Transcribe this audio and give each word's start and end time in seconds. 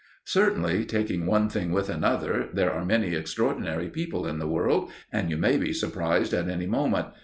Certainly, 0.25 0.85
taking 0.85 1.27
one 1.27 1.47
thing 1.47 1.71
with 1.71 1.87
another, 1.87 2.49
there 2.51 2.73
are 2.73 2.83
many 2.83 3.13
extraordinary 3.13 3.87
people 3.87 4.25
in 4.25 4.39
the 4.39 4.47
world, 4.47 4.89
and 5.13 5.29
you 5.29 5.37
may 5.37 5.57
be 5.57 5.73
surprised 5.73 6.33
at 6.33 6.49
any 6.49 6.65
moment. 6.65 7.09